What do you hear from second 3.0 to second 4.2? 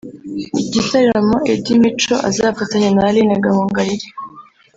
Aline Gahongayire